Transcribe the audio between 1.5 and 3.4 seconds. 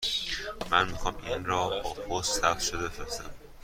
با پست ثبت شده بفرستم.